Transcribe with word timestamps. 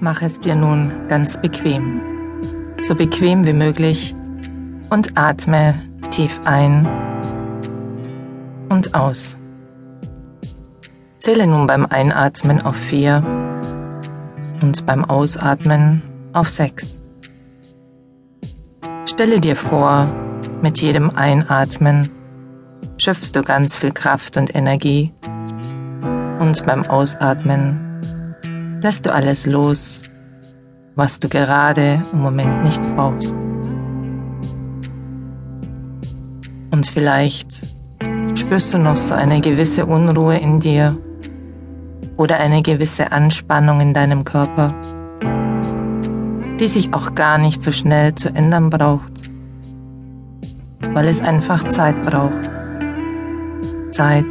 Mach 0.00 0.20
es 0.20 0.38
dir 0.40 0.54
nun 0.54 0.92
ganz 1.08 1.40
bequem, 1.40 2.02
so 2.82 2.94
bequem 2.94 3.46
wie 3.46 3.54
möglich 3.54 4.14
und 4.90 5.16
atme 5.16 5.74
tief 6.10 6.38
ein 6.44 6.86
und 8.68 8.94
aus. 8.94 9.38
Zähle 11.18 11.46
nun 11.46 11.66
beim 11.66 11.86
Einatmen 11.86 12.60
auf 12.62 12.76
vier 12.76 13.22
und 14.60 14.84
beim 14.84 15.04
Ausatmen 15.04 16.02
auf 16.34 16.50
sechs. 16.50 16.98
Stelle 19.06 19.40
dir 19.40 19.56
vor, 19.56 20.08
mit 20.62 20.78
jedem 20.78 21.10
Einatmen 21.10 22.10
schöpfst 22.98 23.32
du 23.34 23.42
ganz 23.42 23.74
viel 23.74 23.92
Kraft 23.92 24.36
und 24.36 24.54
Energie 24.54 25.12
und 26.38 26.64
beim 26.66 26.84
Ausatmen 26.84 27.85
lässt 28.86 29.04
du 29.04 29.12
alles 29.12 29.46
los, 29.46 30.04
was 30.94 31.18
du 31.18 31.28
gerade 31.28 32.04
im 32.12 32.20
Moment 32.20 32.62
nicht 32.62 32.80
brauchst. 32.94 33.34
Und 36.70 36.86
vielleicht 36.86 37.66
spürst 38.36 38.72
du 38.72 38.78
noch 38.78 38.94
so 38.94 39.14
eine 39.14 39.40
gewisse 39.40 39.86
Unruhe 39.86 40.36
in 40.36 40.60
dir 40.60 40.96
oder 42.16 42.36
eine 42.36 42.62
gewisse 42.62 43.10
Anspannung 43.10 43.80
in 43.80 43.92
deinem 43.92 44.22
Körper, 44.22 44.72
die 46.60 46.68
sich 46.68 46.94
auch 46.94 47.16
gar 47.16 47.38
nicht 47.38 47.62
so 47.62 47.72
schnell 47.72 48.14
zu 48.14 48.28
ändern 48.28 48.70
braucht, 48.70 49.14
weil 50.94 51.08
es 51.08 51.20
einfach 51.20 51.66
Zeit 51.66 52.00
braucht. 52.02 52.38
Zeit, 53.90 54.26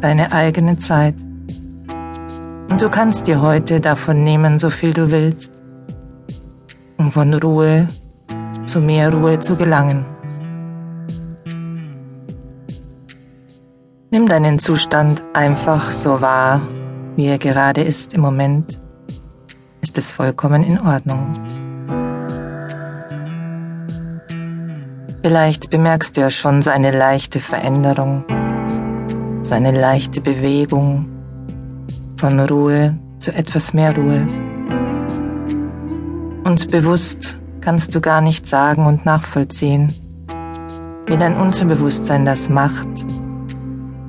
deine 0.00 0.32
eigene 0.32 0.78
Zeit. 0.78 1.16
Und 2.72 2.80
du 2.80 2.88
kannst 2.88 3.26
dir 3.26 3.42
heute 3.42 3.80
davon 3.80 4.24
nehmen, 4.24 4.58
so 4.58 4.70
viel 4.70 4.94
du 4.94 5.10
willst, 5.10 5.52
um 6.96 7.12
von 7.12 7.34
Ruhe 7.34 7.86
zu 8.64 8.80
mehr 8.80 9.12
Ruhe 9.12 9.38
zu 9.40 9.56
gelangen. 9.56 10.06
Nimm 14.10 14.26
deinen 14.26 14.58
Zustand 14.58 15.22
einfach 15.34 15.92
so 15.92 16.22
wahr, 16.22 16.62
wie 17.14 17.26
er 17.26 17.36
gerade 17.36 17.82
ist 17.82 18.14
im 18.14 18.22
Moment. 18.22 18.80
Ist 19.82 19.98
es 19.98 20.10
vollkommen 20.10 20.62
in 20.62 20.80
Ordnung. 20.80 21.30
Vielleicht 25.22 25.68
bemerkst 25.68 26.16
du 26.16 26.22
ja 26.22 26.30
schon 26.30 26.62
so 26.62 26.70
eine 26.70 26.90
leichte 26.90 27.38
Veränderung, 27.38 28.24
so 29.42 29.52
eine 29.54 29.78
leichte 29.78 30.22
Bewegung 30.22 31.21
von 32.22 32.40
Ruhe 32.40 32.96
zu 33.18 33.34
etwas 33.34 33.74
mehr 33.74 33.94
Ruhe. 33.94 34.26
Und 36.44 36.70
bewusst 36.70 37.38
kannst 37.60 37.94
du 37.94 38.00
gar 38.00 38.22
nicht 38.22 38.46
sagen 38.46 38.86
und 38.86 39.04
nachvollziehen, 39.04 39.94
wie 41.06 41.18
dein 41.18 41.36
Unterbewusstsein 41.36 42.24
das 42.24 42.48
macht 42.48 42.88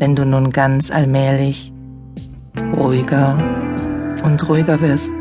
wenn 0.00 0.16
du 0.16 0.24
nun 0.24 0.50
ganz 0.50 0.90
allmählich 0.90 1.72
ruhiger 2.74 3.38
und 4.24 4.48
ruhiger 4.48 4.80
wirst. 4.80 5.12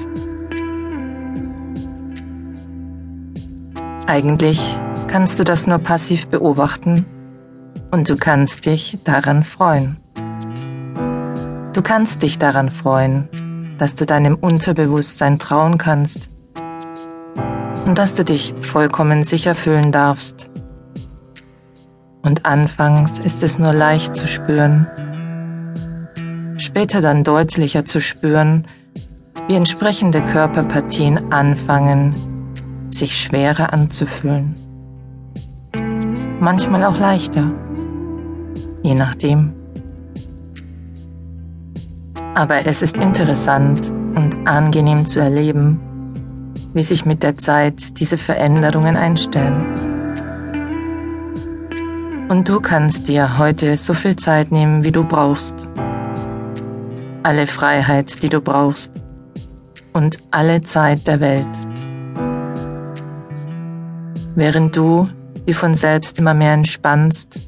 Eigentlich 4.07 4.79
kannst 5.07 5.37
du 5.37 5.43
das 5.43 5.67
nur 5.67 5.79
passiv 5.79 6.27
beobachten 6.27 7.05
und 7.91 8.09
du 8.09 8.15
kannst 8.15 8.65
dich 8.65 8.97
daran 9.03 9.43
freuen. 9.43 9.97
Du 11.73 11.81
kannst 11.81 12.21
dich 12.21 12.37
daran 12.37 12.69
freuen, 12.69 13.75
dass 13.77 13.95
du 13.95 14.05
deinem 14.05 14.35
Unterbewusstsein 14.35 15.39
trauen 15.39 15.77
kannst 15.77 16.29
und 17.85 17.97
dass 17.97 18.15
du 18.15 18.25
dich 18.25 18.53
vollkommen 18.61 19.23
sicher 19.23 19.55
fühlen 19.55 19.91
darfst, 19.91 20.49
und 22.21 22.45
anfangs 22.45 23.17
ist 23.19 23.43
es 23.43 23.59
nur 23.59 23.73
leicht 23.73 24.13
zu 24.13 24.27
spüren, 24.27 24.87
später 26.57 27.01
dann 27.01 27.23
deutlicher 27.23 27.85
zu 27.85 28.01
spüren, 28.01 28.67
wie 29.47 29.55
entsprechende 29.55 30.23
Körperpartien 30.23 31.31
anfangen, 31.31 32.89
sich 32.91 33.17
schwerer 33.17 33.71
anzufühlen. 33.71 34.55
Manchmal 36.39 36.83
auch 36.83 36.99
leichter, 36.99 37.51
je 38.83 38.95
nachdem. 38.95 39.58
Aber 42.39 42.65
es 42.65 42.81
ist 42.81 42.97
interessant 42.97 43.91
und 44.15 44.47
angenehm 44.47 45.05
zu 45.05 45.19
erleben, 45.19 45.77
wie 46.73 46.83
sich 46.83 47.05
mit 47.05 47.21
der 47.21 47.37
Zeit 47.37 47.99
diese 47.99 48.17
Veränderungen 48.17 48.95
einstellen. 48.95 49.65
Und 52.29 52.47
du 52.47 52.61
kannst 52.61 53.09
dir 53.09 53.37
heute 53.37 53.75
so 53.75 53.93
viel 53.93 54.15
Zeit 54.15 54.53
nehmen, 54.53 54.85
wie 54.85 54.93
du 54.93 55.03
brauchst. 55.03 55.67
Alle 57.23 57.45
Freiheit, 57.45 58.23
die 58.23 58.29
du 58.29 58.39
brauchst. 58.39 58.93
Und 59.91 60.19
alle 60.31 60.61
Zeit 60.61 61.07
der 61.07 61.19
Welt. 61.19 61.45
Während 64.35 64.77
du 64.77 65.09
wie 65.45 65.53
von 65.53 65.75
selbst 65.75 66.17
immer 66.17 66.33
mehr 66.33 66.53
entspannst, 66.53 67.41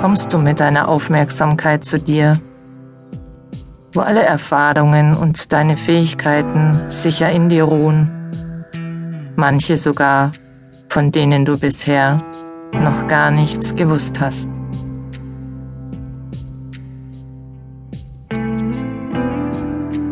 kommst 0.00 0.32
du 0.32 0.38
mit 0.38 0.60
deiner 0.60 0.88
Aufmerksamkeit 0.88 1.84
zu 1.84 1.98
dir, 1.98 2.40
wo 3.96 4.02
alle 4.02 4.22
Erfahrungen 4.22 5.16
und 5.16 5.52
deine 5.54 5.78
Fähigkeiten 5.78 6.82
sicher 6.90 7.32
in 7.32 7.48
dir 7.48 7.64
ruhen, 7.64 8.10
manche 9.36 9.78
sogar, 9.78 10.32
von 10.90 11.12
denen 11.12 11.46
du 11.46 11.58
bisher 11.58 12.18
noch 12.74 13.06
gar 13.06 13.30
nichts 13.30 13.74
gewusst 13.74 14.20
hast. 14.20 14.48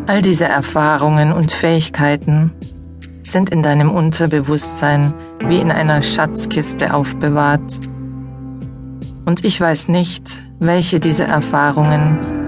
All 0.07 0.21
diese 0.23 0.45
Erfahrungen 0.45 1.31
und 1.31 1.51
Fähigkeiten 1.51 2.51
sind 3.21 3.51
in 3.51 3.61
deinem 3.61 3.91
Unterbewusstsein 3.91 5.13
wie 5.41 5.59
in 5.59 5.71
einer 5.71 6.01
Schatzkiste 6.01 6.91
aufbewahrt. 6.91 7.79
Und 9.25 9.45
ich 9.45 9.61
weiß 9.61 9.89
nicht, 9.89 10.41
welche 10.59 10.99
dieser 10.99 11.25
Erfahrungen, 11.25 12.44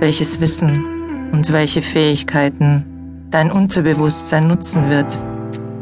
welches 0.00 0.40
Wissen 0.40 1.30
und 1.32 1.52
welche 1.52 1.82
Fähigkeiten 1.82 3.26
dein 3.30 3.50
Unterbewusstsein 3.50 4.46
nutzen 4.46 4.88
wird, 4.88 5.18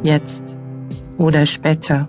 jetzt 0.03 0.57
oder 1.19 1.47
später. 1.47 2.09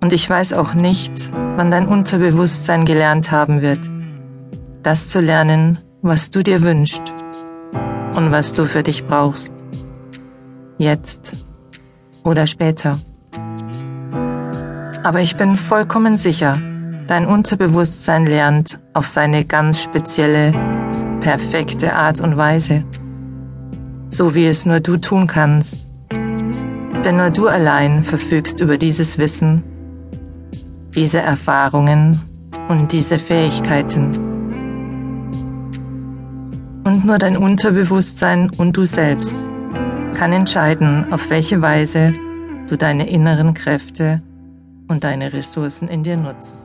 Und 0.00 0.12
ich 0.12 0.28
weiß 0.28 0.52
auch 0.52 0.74
nicht, 0.74 1.30
wann 1.56 1.70
dein 1.70 1.88
Unterbewusstsein 1.88 2.84
gelernt 2.84 3.30
haben 3.30 3.62
wird, 3.62 3.90
das 4.82 5.08
zu 5.08 5.20
lernen, 5.20 5.78
was 6.02 6.30
du 6.30 6.42
dir 6.42 6.62
wünschst 6.62 7.02
und 8.14 8.30
was 8.30 8.52
du 8.52 8.66
für 8.66 8.82
dich 8.82 9.06
brauchst. 9.06 9.52
Jetzt 10.78 11.36
oder 12.24 12.46
später. 12.46 13.00
Aber 15.02 15.20
ich 15.20 15.36
bin 15.36 15.56
vollkommen 15.56 16.18
sicher, 16.18 16.60
dein 17.06 17.26
Unterbewusstsein 17.26 18.26
lernt 18.26 18.78
auf 18.94 19.06
seine 19.06 19.44
ganz 19.44 19.80
spezielle, 19.80 20.52
perfekte 21.20 21.94
Art 21.94 22.20
und 22.20 22.36
Weise. 22.36 22.84
So 24.08 24.34
wie 24.34 24.46
es 24.46 24.66
nur 24.66 24.80
du 24.80 24.96
tun 24.96 25.26
kannst. 25.26 25.76
Denn 26.10 27.16
nur 27.16 27.30
du 27.30 27.48
allein 27.48 28.04
verfügst 28.04 28.60
über 28.60 28.76
dieses 28.76 29.18
Wissen 29.18 29.62
diese 30.96 31.20
Erfahrungen 31.20 32.22
und 32.68 32.90
diese 32.90 33.18
Fähigkeiten. 33.18 34.16
Und 36.84 37.04
nur 37.04 37.18
dein 37.18 37.36
Unterbewusstsein 37.36 38.50
und 38.50 38.76
du 38.76 38.86
selbst 38.86 39.36
kann 40.14 40.32
entscheiden, 40.32 41.12
auf 41.12 41.28
welche 41.28 41.60
Weise 41.60 42.14
du 42.68 42.78
deine 42.78 43.08
inneren 43.10 43.52
Kräfte 43.52 44.22
und 44.88 45.04
deine 45.04 45.34
Ressourcen 45.34 45.88
in 45.88 46.02
dir 46.02 46.16
nutzt. 46.16 46.56